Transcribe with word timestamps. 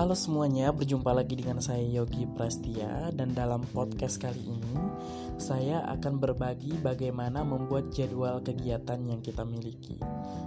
Halo 0.00 0.16
semuanya, 0.16 0.72
berjumpa 0.72 1.12
lagi 1.12 1.36
dengan 1.36 1.60
saya 1.60 1.84
Yogi 1.84 2.24
Prastia 2.24 3.12
dan 3.12 3.36
dalam 3.36 3.60
podcast 3.68 4.16
kali 4.16 4.48
ini 4.48 4.72
saya 5.36 5.84
akan 5.92 6.16
berbagi 6.16 6.72
bagaimana 6.80 7.44
membuat 7.44 7.92
jadwal 7.92 8.40
kegiatan 8.40 8.96
yang 8.96 9.20
kita 9.20 9.44
miliki. 9.44 10.00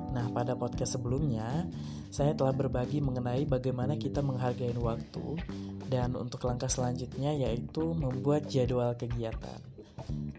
Nah, 0.09 0.25
pada 0.33 0.57
podcast 0.57 0.97
sebelumnya 0.97 1.69
saya 2.09 2.33
telah 2.33 2.49
berbagi 2.49 2.97
mengenai 2.97 3.45
bagaimana 3.45 3.93
kita 3.93 4.25
menghargai 4.25 4.73
waktu 4.73 5.37
dan 5.85 6.17
untuk 6.17 6.49
langkah 6.49 6.65
selanjutnya 6.73 7.37
yaitu 7.37 7.93
membuat 7.93 8.49
jadwal 8.49 8.97
kegiatan. 8.97 9.61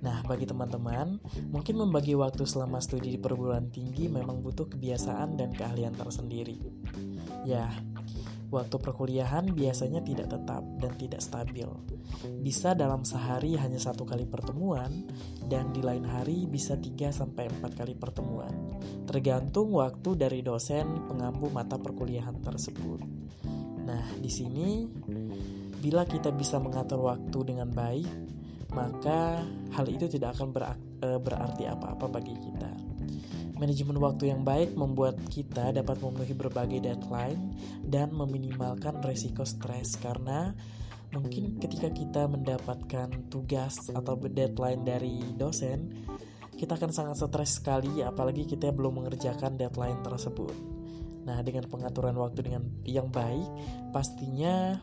Nah, 0.02 0.26
bagi 0.26 0.50
teman-teman, 0.50 1.22
mungkin 1.54 1.78
membagi 1.78 2.18
waktu 2.18 2.50
selama 2.50 2.82
studi 2.82 3.14
di 3.14 3.20
perguruan 3.22 3.70
tinggi 3.70 4.10
memang 4.10 4.42
butuh 4.42 4.66
kebiasaan 4.66 5.38
dan 5.38 5.54
keahlian 5.54 5.94
tersendiri. 5.94 6.58
Ya, 7.46 7.70
Waktu 8.54 8.78
perkuliahan 8.78 9.50
biasanya 9.50 9.98
tidak 10.06 10.30
tetap 10.30 10.62
dan 10.78 10.94
tidak 10.94 11.18
stabil. 11.18 11.66
Bisa 12.38 12.78
dalam 12.78 13.02
sehari 13.02 13.58
hanya 13.58 13.82
satu 13.82 14.06
kali 14.06 14.30
pertemuan, 14.30 15.10
dan 15.50 15.74
di 15.74 15.82
lain 15.82 16.06
hari 16.06 16.46
bisa 16.46 16.78
3-4 16.78 17.34
kali 17.74 17.98
pertemuan. 17.98 18.78
Tergantung 19.10 19.74
waktu 19.74 20.14
dari 20.14 20.38
dosen 20.46 21.02
pengampu 21.10 21.50
mata 21.50 21.74
perkuliahan 21.82 22.38
tersebut. 22.38 23.02
Nah, 23.84 24.06
di 24.22 24.30
sini, 24.30 24.86
bila 25.82 26.06
kita 26.06 26.30
bisa 26.30 26.62
mengatur 26.62 27.10
waktu 27.10 27.38
dengan 27.42 27.74
baik, 27.74 28.06
maka 28.70 29.42
hal 29.74 29.86
itu 29.90 30.06
tidak 30.06 30.38
akan 30.38 30.54
eh, 31.02 31.18
berarti 31.18 31.66
apa-apa 31.66 32.06
bagi 32.06 32.38
kita. 32.38 32.70
Manajemen 33.64 33.96
waktu 33.96 34.28
yang 34.28 34.44
baik 34.44 34.76
membuat 34.76 35.16
kita 35.32 35.72
dapat 35.72 35.96
memenuhi 35.96 36.36
berbagai 36.36 36.84
deadline 36.84 37.56
dan 37.80 38.12
meminimalkan 38.12 39.00
resiko 39.00 39.40
stres 39.48 39.96
karena 40.04 40.52
mungkin 41.16 41.56
ketika 41.56 41.88
kita 41.88 42.28
mendapatkan 42.28 43.08
tugas 43.32 43.80
atau 43.88 44.20
deadline 44.20 44.84
dari 44.84 45.16
dosen, 45.40 45.96
kita 46.60 46.76
akan 46.76 46.92
sangat 46.92 47.24
stres 47.24 47.56
sekali 47.56 48.04
apalagi 48.04 48.44
kita 48.44 48.68
belum 48.68 49.00
mengerjakan 49.00 49.56
deadline 49.56 50.04
tersebut. 50.04 50.52
Nah, 51.24 51.40
dengan 51.40 51.64
pengaturan 51.64 52.20
waktu 52.20 52.44
dengan 52.44 52.68
yang 52.84 53.08
baik, 53.08 53.48
pastinya 53.96 54.76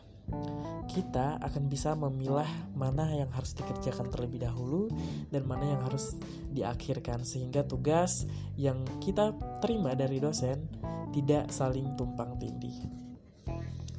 kita 0.92 1.40
akan 1.40 1.72
bisa 1.72 1.96
memilah 1.96 2.48
mana 2.76 3.08
yang 3.16 3.32
harus 3.32 3.56
dikerjakan 3.56 4.12
terlebih 4.12 4.44
dahulu 4.44 4.92
dan 5.32 5.48
mana 5.48 5.64
yang 5.72 5.80
harus 5.88 6.20
diakhirkan 6.52 7.24
sehingga 7.24 7.64
tugas 7.64 8.28
yang 8.60 8.84
kita 9.00 9.32
terima 9.64 9.96
dari 9.96 10.20
dosen 10.20 10.68
tidak 11.16 11.48
saling 11.48 11.96
tumpang 11.96 12.36
tindih. 12.36 12.76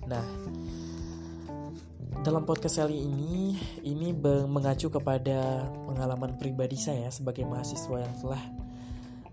Nah, 0.06 0.26
dalam 2.22 2.46
podcast 2.46 2.80
kali 2.80 3.04
ini 3.04 3.58
ini 3.84 4.14
mengacu 4.48 4.94
kepada 4.94 5.66
pengalaman 5.90 6.38
pribadi 6.38 6.78
saya 6.78 7.10
sebagai 7.10 7.44
mahasiswa 7.44 7.98
yang 8.00 8.16
telah 8.22 8.44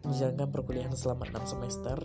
menjalankan 0.01 0.49
perkuliahan 0.49 0.97
selama 0.97 1.29
6 1.29 1.53
semester 1.55 1.99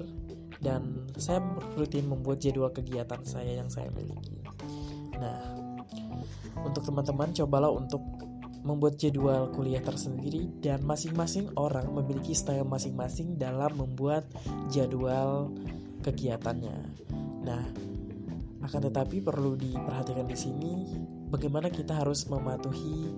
dan 0.62 1.10
saya 1.18 1.42
rutin 1.74 2.06
membuat 2.06 2.44
jadwal 2.44 2.70
kegiatan 2.70 3.22
saya 3.24 3.60
yang 3.64 3.72
saya 3.72 3.90
miliki. 3.96 4.45
Nah, 5.20 5.40
untuk 6.64 6.88
teman-teman 6.88 7.32
cobalah 7.36 7.72
untuk 7.72 8.02
membuat 8.66 8.98
jadwal 8.98 9.54
kuliah 9.54 9.80
tersendiri 9.80 10.50
dan 10.58 10.82
masing-masing 10.82 11.54
orang 11.54 11.86
memiliki 11.94 12.34
style 12.34 12.66
masing-masing 12.66 13.38
dalam 13.38 13.78
membuat 13.78 14.26
jadwal 14.74 15.54
kegiatannya. 16.02 16.78
Nah, 17.46 17.64
akan 18.66 18.82
tetapi 18.90 19.22
perlu 19.22 19.54
diperhatikan 19.54 20.26
di 20.26 20.34
sini 20.34 20.74
bagaimana 21.30 21.70
kita 21.70 22.02
harus 22.02 22.26
mematuhi 22.26 23.14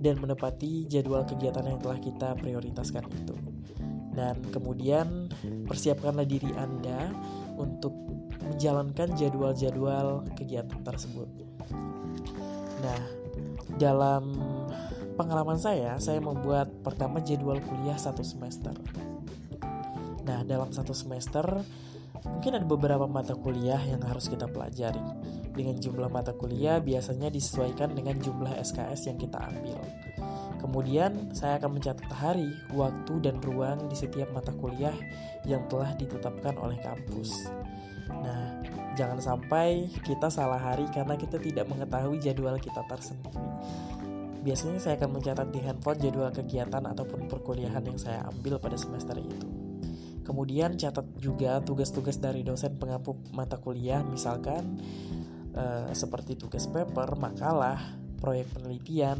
dan 0.00 0.16
menepati 0.16 0.88
jadwal 0.88 1.28
kegiatan 1.28 1.68
yang 1.68 1.76
telah 1.76 2.00
kita 2.00 2.32
prioritaskan 2.40 3.04
itu. 3.12 3.36
Dan 4.16 4.40
kemudian 4.48 5.28
persiapkanlah 5.68 6.24
diri 6.24 6.50
Anda 6.56 7.12
untuk 7.60 7.92
menjalankan 8.60 9.16
jadwal-jadwal 9.16 10.20
kegiatan 10.36 10.84
tersebut. 10.84 11.24
Nah, 12.84 13.00
dalam 13.80 14.36
pengalaman 15.16 15.56
saya, 15.56 15.96
saya 15.96 16.20
membuat 16.20 16.68
pertama 16.84 17.24
jadwal 17.24 17.56
kuliah 17.64 17.96
satu 17.96 18.20
semester. 18.20 18.76
Nah, 20.28 20.44
dalam 20.44 20.68
satu 20.76 20.92
semester 20.92 21.64
mungkin 22.20 22.60
ada 22.60 22.68
beberapa 22.68 23.08
mata 23.08 23.32
kuliah 23.32 23.80
yang 23.80 24.04
harus 24.04 24.28
kita 24.28 24.44
pelajari. 24.44 25.00
Dengan 25.56 25.80
jumlah 25.80 26.12
mata 26.12 26.36
kuliah 26.36 26.84
biasanya 26.84 27.32
disesuaikan 27.32 27.96
dengan 27.96 28.20
jumlah 28.20 28.60
SKS 28.60 29.08
yang 29.08 29.16
kita 29.16 29.40
ambil. 29.40 29.80
Kemudian 30.60 31.32
saya 31.32 31.56
akan 31.56 31.80
mencatat 31.80 32.12
hari, 32.12 32.52
waktu, 32.76 33.24
dan 33.24 33.40
ruang 33.40 33.88
di 33.88 33.96
setiap 33.96 34.28
mata 34.36 34.52
kuliah 34.52 34.92
yang 35.48 35.64
telah 35.72 35.96
ditetapkan 35.96 36.60
oleh 36.60 36.76
kampus. 36.84 37.48
Nah, 38.18 38.49
jangan 39.00 39.16
sampai 39.16 39.88
kita 40.04 40.28
salah 40.28 40.60
hari 40.60 40.84
karena 40.92 41.16
kita 41.16 41.40
tidak 41.40 41.64
mengetahui 41.72 42.20
jadwal 42.20 42.60
kita 42.60 42.84
tersendiri. 42.84 43.40
Biasanya 44.44 44.76
saya 44.76 44.94
akan 45.00 45.16
mencatat 45.16 45.48
di 45.48 45.60
handphone 45.64 46.00
jadwal 46.04 46.28
kegiatan 46.28 46.84
ataupun 46.84 47.24
perkuliahan 47.24 47.80
yang 47.80 47.96
saya 47.96 48.28
ambil 48.28 48.60
pada 48.60 48.76
semester 48.76 49.16
itu. 49.16 49.48
Kemudian 50.20 50.76
catat 50.76 51.08
juga 51.16 51.64
tugas-tugas 51.64 52.20
dari 52.20 52.44
dosen 52.44 52.76
pengampu 52.76 53.16
mata 53.32 53.56
kuliah, 53.56 54.04
misalkan 54.04 54.76
eh, 55.56 55.88
seperti 55.96 56.36
tugas 56.36 56.68
paper, 56.68 57.16
makalah, 57.16 57.80
proyek 58.20 58.52
penelitian, 58.52 59.16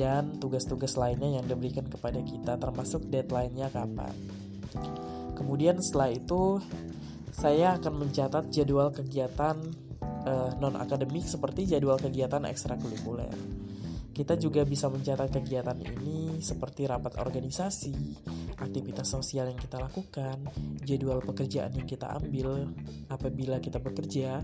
dan 0.00 0.40
tugas-tugas 0.40 0.96
lainnya 0.96 1.36
yang 1.36 1.44
diberikan 1.44 1.84
kepada 1.84 2.24
kita 2.24 2.56
termasuk 2.56 3.04
deadline-nya 3.12 3.68
kapan. 3.68 4.12
Kemudian 5.36 5.78
setelah 5.78 6.10
itu 6.10 6.58
saya 7.38 7.78
akan 7.78 8.02
mencatat 8.02 8.50
jadwal 8.50 8.90
kegiatan 8.90 9.54
uh, 10.26 10.50
non-akademik 10.58 11.22
seperti 11.22 11.70
jadwal 11.70 11.94
kegiatan 11.94 12.42
ekstrakurikuler. 12.50 13.30
Kita 14.10 14.34
juga 14.34 14.66
bisa 14.66 14.90
mencatat 14.90 15.30
kegiatan 15.30 15.78
ini 15.78 16.42
seperti 16.42 16.90
rapat 16.90 17.22
organisasi, 17.22 17.94
aktivitas 18.58 19.06
sosial 19.06 19.54
yang 19.54 19.60
kita 19.62 19.78
lakukan, 19.78 20.42
jadwal 20.82 21.22
pekerjaan 21.22 21.70
yang 21.78 21.86
kita 21.86 22.10
ambil 22.18 22.66
apabila 23.06 23.62
kita 23.62 23.78
bekerja, 23.78 24.42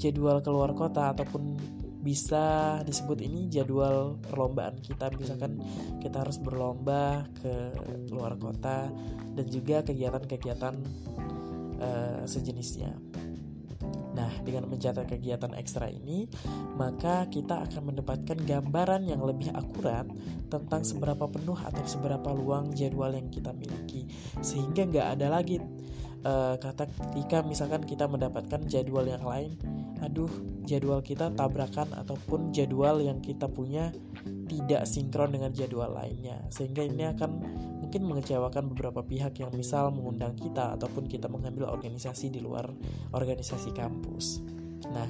jadwal 0.00 0.40
keluar 0.40 0.72
kota 0.72 1.12
ataupun 1.12 1.60
bisa 2.00 2.80
disebut 2.86 3.18
ini 3.20 3.50
jadwal 3.50 4.16
perlombaan 4.30 4.78
kita 4.78 5.10
misalkan 5.18 5.58
kita 5.98 6.22
harus 6.22 6.38
berlomba 6.38 7.26
ke 7.42 7.74
luar 8.14 8.38
kota 8.38 8.86
dan 9.34 9.46
juga 9.50 9.82
kegiatan-kegiatan 9.82 10.74
uh, 11.80 12.22
sejenisnya. 12.24 12.94
Nah, 14.16 14.32
dengan 14.40 14.64
mencatat 14.72 15.04
kegiatan 15.04 15.52
ekstra 15.60 15.92
ini, 15.92 16.24
maka 16.80 17.28
kita 17.28 17.68
akan 17.68 17.92
mendapatkan 17.92 18.38
gambaran 18.48 19.04
yang 19.04 19.20
lebih 19.20 19.52
akurat 19.52 20.08
tentang 20.48 20.80
seberapa 20.88 21.28
penuh 21.28 21.56
atau 21.60 21.84
seberapa 21.84 22.32
luang 22.32 22.72
jadwal 22.72 23.12
yang 23.12 23.28
kita 23.28 23.52
miliki, 23.52 24.08
sehingga 24.40 24.88
nggak 24.88 25.08
ada 25.20 25.28
lagi 25.28 25.60
uh, 26.26 26.54
kata 26.58 26.90
ketika 26.90 27.44
misalkan 27.46 27.86
kita 27.86 28.10
mendapatkan 28.10 28.66
jadwal 28.66 29.06
yang 29.06 29.22
lain 29.22 29.54
aduh 30.04 30.28
jadwal 30.68 31.00
kita 31.00 31.32
tabrakan 31.32 31.88
ataupun 31.96 32.52
jadwal 32.52 33.00
yang 33.00 33.22
kita 33.22 33.48
punya 33.48 33.94
tidak 34.46 34.84
sinkron 34.84 35.32
dengan 35.32 35.54
jadwal 35.54 35.88
lainnya 35.88 36.42
sehingga 36.52 36.84
ini 36.84 37.08
akan 37.16 37.30
mungkin 37.86 38.02
mengecewakan 38.02 38.74
beberapa 38.74 39.06
pihak 39.06 39.38
yang 39.38 39.54
misal 39.54 39.94
mengundang 39.94 40.34
kita 40.34 40.74
ataupun 40.74 41.06
kita 41.06 41.30
mengambil 41.30 41.70
organisasi 41.70 42.34
di 42.34 42.42
luar 42.42 42.66
organisasi 43.14 43.70
kampus 43.70 44.42
nah 44.90 45.06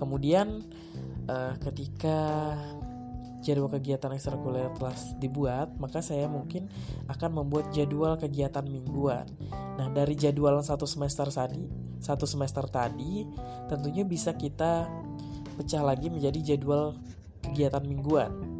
kemudian 0.00 0.64
uh, 1.28 1.60
ketika 1.60 2.56
jadwal 3.46 3.70
kegiatan 3.70 4.10
ekstrakurikuler 4.10 4.74
telah 4.74 4.96
dibuat, 5.22 5.68
maka 5.78 6.02
saya 6.02 6.26
mungkin 6.26 6.66
akan 7.06 7.30
membuat 7.30 7.70
jadwal 7.70 8.18
kegiatan 8.18 8.66
mingguan. 8.66 9.22
Nah, 9.78 9.86
dari 9.94 10.18
jadwal 10.18 10.58
satu 10.66 10.82
semester 10.82 11.30
tadi, 11.30 11.62
satu 12.02 12.26
semester 12.26 12.66
tadi, 12.66 13.22
tentunya 13.70 14.02
bisa 14.02 14.34
kita 14.34 14.90
pecah 15.54 15.82
lagi 15.86 16.10
menjadi 16.10 16.54
jadwal 16.54 16.98
kegiatan 17.46 17.86
mingguan. 17.86 18.55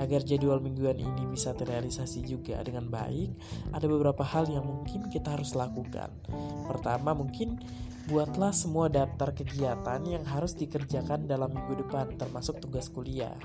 Agar 0.00 0.24
jadwal 0.24 0.64
mingguan 0.64 0.96
ini 0.96 1.28
bisa 1.28 1.52
terrealisasi 1.52 2.24
juga 2.24 2.56
dengan 2.64 2.88
baik, 2.88 3.36
ada 3.76 3.84
beberapa 3.84 4.24
hal 4.24 4.48
yang 4.48 4.64
mungkin 4.64 5.12
kita 5.12 5.36
harus 5.36 5.52
lakukan. 5.52 6.08
Pertama, 6.64 7.12
mungkin 7.12 7.60
buatlah 8.08 8.50
semua 8.56 8.88
daftar 8.88 9.30
kegiatan 9.36 10.00
yang 10.08 10.24
harus 10.24 10.56
dikerjakan 10.56 11.28
dalam 11.28 11.52
minggu 11.52 11.84
depan, 11.84 12.16
termasuk 12.16 12.58
tugas 12.64 12.88
kuliah. 12.88 13.36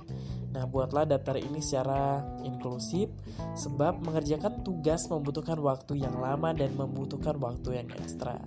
Nah, 0.56 0.64
buatlah 0.64 1.04
daftar 1.04 1.36
ini 1.36 1.60
secara 1.60 2.24
inklusif 2.48 3.12
sebab 3.60 4.00
mengerjakan 4.00 4.64
tugas 4.64 5.12
membutuhkan 5.12 5.60
waktu 5.60 6.00
yang 6.00 6.16
lama 6.16 6.56
dan 6.56 6.72
membutuhkan 6.80 7.36
waktu 7.36 7.84
yang 7.84 7.90
ekstra. 8.00 8.40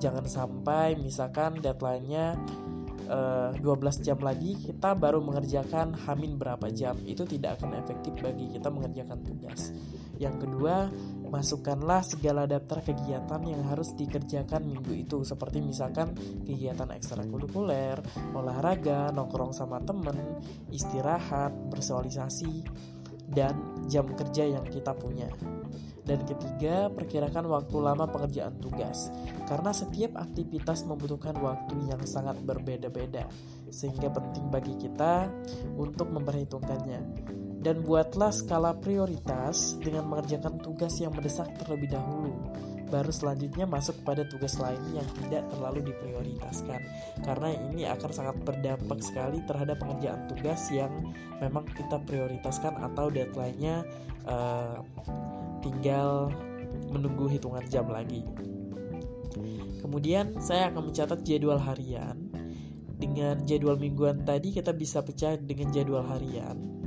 Jangan 0.00 0.24
sampai 0.24 0.96
misalkan 0.96 1.60
deadline-nya 1.60 2.40
12 3.10 3.58
eh, 3.58 3.94
jam 4.06 4.18
lagi 4.22 4.54
kita 4.54 4.94
baru 4.94 5.18
mengerjakan 5.18 5.98
hamin 6.06 6.38
berapa 6.38 6.70
jam. 6.70 6.94
Itu 7.02 7.26
tidak 7.26 7.58
akan 7.58 7.82
efektif 7.82 8.14
bagi 8.22 8.54
kita 8.54 8.70
mengerjakan 8.70 9.18
tugas. 9.26 9.74
Yang 10.22 10.46
kedua 10.46 10.86
masukkanlah 11.26 12.06
segala 12.06 12.46
daftar 12.46 12.86
kegiatan 12.86 13.42
yang 13.42 13.66
harus 13.66 13.90
dikerjakan 13.98 14.62
minggu 14.62 14.94
itu. 14.94 15.26
Seperti 15.26 15.58
misalkan 15.58 16.14
kegiatan 16.46 16.86
ekstrakurikuler, 16.94 17.98
olahraga, 18.30 19.10
nongkrong 19.10 19.50
sama 19.50 19.82
temen, 19.82 20.38
istirahat, 20.70 21.50
bersosialisasi, 21.66 22.62
dan 23.26 23.86
jam 23.90 24.06
kerja 24.14 24.54
yang 24.54 24.66
kita 24.70 24.94
punya. 24.94 25.26
Dan 26.10 26.26
ketiga, 26.26 26.90
perkirakan 26.90 27.46
waktu 27.46 27.76
lama 27.78 28.02
pengerjaan 28.10 28.58
tugas, 28.58 29.14
karena 29.46 29.70
setiap 29.70 30.18
aktivitas 30.18 30.82
membutuhkan 30.82 31.38
waktu 31.38 31.86
yang 31.86 32.02
sangat 32.02 32.34
berbeda-beda, 32.42 33.30
sehingga 33.70 34.10
penting 34.10 34.50
bagi 34.50 34.74
kita 34.74 35.30
untuk 35.78 36.10
memperhitungkannya 36.10 37.30
dan 37.62 37.86
buatlah 37.86 38.34
skala 38.34 38.74
prioritas 38.82 39.78
dengan 39.78 40.10
mengerjakan 40.10 40.58
tugas 40.58 40.98
yang 40.98 41.14
mendesak 41.14 41.46
terlebih 41.62 41.94
dahulu. 41.94 42.34
Baru 42.90 43.14
selanjutnya 43.14 43.70
masuk 43.70 44.02
pada 44.02 44.26
tugas 44.26 44.58
lain 44.58 44.82
yang 44.90 45.06
tidak 45.14 45.46
terlalu 45.54 45.94
diprioritaskan, 45.94 46.80
karena 47.22 47.54
ini 47.70 47.86
akan 47.86 48.10
sangat 48.10 48.36
berdampak 48.42 48.98
sekali 48.98 49.38
terhadap 49.46 49.78
pengerjaan 49.78 50.26
tugas 50.26 50.66
yang 50.74 50.90
memang 51.38 51.70
kita 51.70 52.02
prioritaskan 52.02 52.82
atau 52.82 53.06
deadline-nya 53.14 53.86
uh, 54.26 54.82
tinggal 55.60 56.32
menunggu 56.90 57.30
hitungan 57.30 57.64
jam 57.70 57.86
lagi. 57.88 58.26
Kemudian 59.80 60.36
saya 60.42 60.68
akan 60.68 60.92
mencatat 60.92 61.24
jadwal 61.24 61.60
harian. 61.60 62.16
Dengan 63.00 63.48
jadwal 63.48 63.80
mingguan 63.80 64.28
tadi 64.28 64.52
kita 64.52 64.76
bisa 64.76 65.00
pecah 65.00 65.40
dengan 65.40 65.72
jadwal 65.72 66.04
harian 66.04 66.80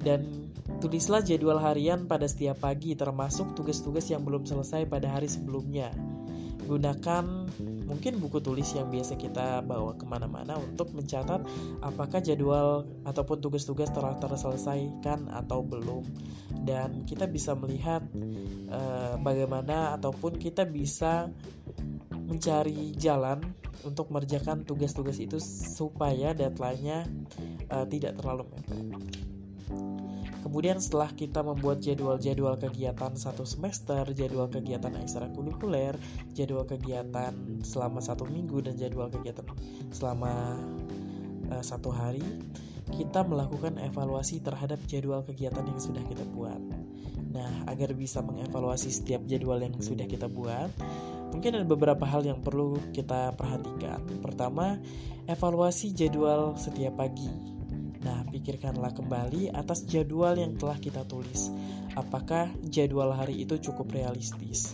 dan 0.00 0.48
tulislah 0.80 1.20
jadwal 1.20 1.60
harian 1.60 2.08
pada 2.08 2.24
setiap 2.24 2.64
pagi 2.64 2.96
termasuk 2.96 3.52
tugas-tugas 3.52 4.08
yang 4.08 4.24
belum 4.24 4.48
selesai 4.48 4.88
pada 4.88 5.12
hari 5.12 5.28
sebelumnya. 5.28 5.92
Gunakan 6.64 7.24
mungkin 7.90 8.22
buku 8.22 8.38
tulis 8.38 8.70
yang 8.78 8.86
biasa 8.86 9.18
kita 9.18 9.66
bawa 9.66 9.98
ke 9.98 10.06
mana-mana 10.06 10.54
untuk 10.62 10.94
mencatat 10.94 11.42
apakah 11.82 12.22
jadwal 12.22 12.86
ataupun 13.02 13.42
tugas-tugas 13.42 13.90
telah 13.90 14.14
terselesaikan 14.22 15.26
atau 15.34 15.66
belum. 15.66 16.06
Dan 16.62 17.02
kita 17.02 17.26
bisa 17.26 17.58
melihat 17.58 18.06
uh, 18.70 19.18
bagaimana 19.18 19.98
ataupun 19.98 20.38
kita 20.38 20.62
bisa 20.62 21.26
mencari 22.14 22.94
jalan 22.94 23.42
untuk 23.82 24.14
mengerjakan 24.14 24.62
tugas-tugas 24.62 25.18
itu 25.18 25.42
supaya 25.42 26.30
deadline-nya 26.30 27.10
uh, 27.74 27.86
tidak 27.90 28.14
terlalu 28.22 28.46
mepet. 28.54 29.29
Kemudian 30.40 30.80
setelah 30.80 31.12
kita 31.12 31.44
membuat 31.44 31.84
jadwal-jadwal 31.84 32.56
kegiatan 32.56 33.12
satu 33.12 33.44
semester, 33.44 34.08
jadwal 34.16 34.48
kegiatan 34.48 34.96
ekstrakurikuler, 34.96 36.00
jadwal 36.32 36.64
kegiatan 36.64 37.60
selama 37.60 38.00
satu 38.00 38.24
minggu 38.24 38.64
dan 38.64 38.74
jadwal 38.80 39.12
kegiatan 39.12 39.44
selama 39.92 40.56
uh, 41.52 41.62
satu 41.62 41.92
hari, 41.92 42.24
kita 42.90 43.22
melakukan 43.22 43.78
evaluasi 43.78 44.40
terhadap 44.40 44.80
jadwal 44.88 45.22
kegiatan 45.22 45.62
yang 45.62 45.80
sudah 45.80 46.02
kita 46.08 46.24
buat. 46.32 46.60
Nah, 47.30 47.70
agar 47.70 47.94
bisa 47.94 48.24
mengevaluasi 48.24 48.90
setiap 48.90 49.22
jadwal 49.28 49.62
yang 49.62 49.76
sudah 49.78 50.08
kita 50.08 50.26
buat, 50.26 50.72
mungkin 51.30 51.62
ada 51.62 51.66
beberapa 51.68 52.02
hal 52.02 52.26
yang 52.26 52.42
perlu 52.42 52.74
kita 52.90 53.38
perhatikan. 53.38 54.02
Pertama, 54.18 54.82
evaluasi 55.30 55.94
jadwal 55.94 56.58
setiap 56.58 56.98
pagi. 56.98 57.59
Nah, 58.00 58.24
pikirkanlah 58.32 58.96
kembali 58.96 59.52
atas 59.52 59.84
jadwal 59.84 60.32
yang 60.36 60.56
telah 60.56 60.80
kita 60.80 61.04
tulis. 61.04 61.52
Apakah 61.92 62.48
jadwal 62.64 63.12
hari 63.12 63.44
itu 63.44 63.60
cukup 63.60 63.92
realistis? 63.92 64.72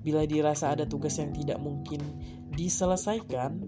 Bila 0.00 0.24
dirasa 0.24 0.72
ada 0.72 0.86
tugas 0.86 1.18
yang 1.18 1.34
tidak 1.34 1.58
mungkin 1.58 2.00
diselesaikan, 2.54 3.58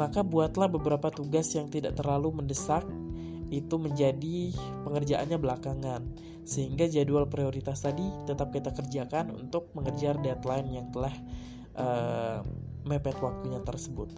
maka 0.00 0.24
buatlah 0.24 0.72
beberapa 0.72 1.12
tugas 1.12 1.52
yang 1.52 1.68
tidak 1.68 1.92
terlalu 1.92 2.40
mendesak 2.40 2.88
itu 3.50 3.76
menjadi 3.76 4.54
pengerjaannya 4.86 5.36
belakangan 5.36 6.02
sehingga 6.46 6.86
jadwal 6.86 7.26
prioritas 7.26 7.82
tadi 7.82 8.06
tetap 8.24 8.54
kita 8.54 8.70
kerjakan 8.70 9.34
untuk 9.34 9.74
mengejar 9.74 10.16
deadline 10.22 10.70
yang 10.70 10.86
telah 10.94 11.14
uh, 11.76 12.40
mepet 12.86 13.18
waktunya 13.20 13.60
tersebut. 13.60 14.08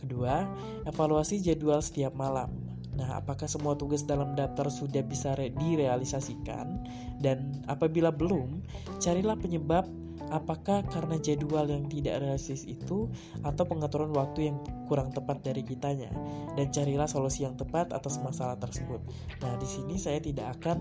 Kedua, 0.00 0.48
evaluasi 0.86 1.42
jadwal 1.42 1.84
setiap 1.84 2.16
malam. 2.16 2.69
Nah, 3.00 3.16
apakah 3.16 3.48
semua 3.48 3.72
tugas 3.80 4.04
dalam 4.04 4.36
daftar 4.36 4.68
sudah 4.68 5.00
bisa 5.00 5.32
direalisasikan? 5.32 6.84
Dan 7.16 7.64
apabila 7.64 8.12
belum, 8.12 8.60
carilah 9.00 9.40
penyebab 9.40 9.88
apakah 10.30 10.86
karena 10.86 11.18
jadwal 11.18 11.66
yang 11.66 11.88
tidak 11.88 12.22
realistis 12.22 12.68
itu 12.68 13.10
atau 13.42 13.64
pengaturan 13.66 14.12
waktu 14.12 14.52
yang 14.52 14.60
kurang 14.86 15.10
tepat 15.10 15.42
dari 15.42 15.64
kitanya 15.66 16.12
dan 16.54 16.70
carilah 16.70 17.08
solusi 17.10 17.42
yang 17.48 17.58
tepat 17.58 17.90
atas 17.90 18.20
masalah 18.22 18.60
tersebut. 18.60 19.02
Nah, 19.42 19.56
di 19.58 19.66
sini 19.66 19.98
saya 19.98 20.22
tidak 20.22 20.60
akan 20.60 20.78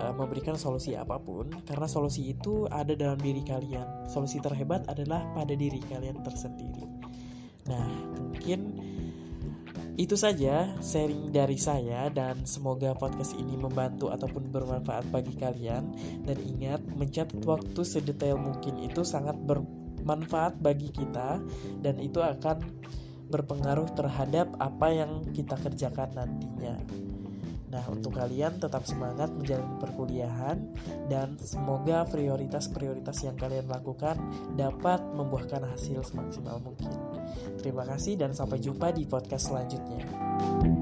uh, 0.00 0.14
memberikan 0.16 0.56
solusi 0.56 0.96
apa 0.96 1.20
pun 1.20 1.50
karena 1.66 1.86
solusi 1.90 2.32
itu 2.32 2.70
ada 2.70 2.96
dalam 2.96 3.20
diri 3.20 3.44
kalian. 3.44 4.08
Solusi 4.08 4.40
terhebat 4.40 4.88
adalah 4.88 5.28
pada 5.36 5.52
diri 5.52 5.82
kalian 5.90 6.24
tersendiri. 6.24 6.86
Nah, 7.68 7.86
mungkin 8.16 8.60
itu 10.00 10.16
saja 10.16 10.72
sharing 10.80 11.28
dari 11.28 11.60
saya 11.60 12.08
dan 12.08 12.48
semoga 12.48 12.96
podcast 12.96 13.36
ini 13.36 13.52
membantu 13.52 14.08
ataupun 14.08 14.48
bermanfaat 14.48 15.12
bagi 15.12 15.36
kalian 15.36 15.92
dan 16.24 16.40
ingat 16.40 16.80
mencatat 16.96 17.36
waktu 17.44 17.84
sedetail 17.84 18.40
mungkin 18.40 18.80
itu 18.80 19.04
sangat 19.04 19.36
bermanfaat 19.44 20.56
bagi 20.56 20.88
kita 20.88 21.44
dan 21.84 22.00
itu 22.00 22.16
akan 22.24 22.64
berpengaruh 23.28 23.92
terhadap 23.92 24.48
apa 24.56 24.88
yang 24.88 25.20
kita 25.36 25.60
kerjakan 25.60 26.16
nantinya. 26.16 26.80
Nah, 27.70 27.84
untuk 27.86 28.16
kalian 28.16 28.58
tetap 28.58 28.82
semangat 28.88 29.30
menjalani 29.30 29.78
perkuliahan 29.78 30.58
dan 31.06 31.38
semoga 31.38 32.02
prioritas-prioritas 32.08 33.22
yang 33.22 33.36
kalian 33.36 33.68
lakukan 33.68 34.18
dapat 34.56 34.98
membuahkan 35.14 35.62
hasil 35.76 36.02
semaksimal 36.02 36.58
mungkin. 36.58 37.09
Terima 37.60 37.84
kasih 37.84 38.16
dan 38.16 38.32
sampai 38.32 38.58
jumpa 38.58 38.90
di 38.94 39.04
podcast 39.04 39.52
selanjutnya. 39.52 40.79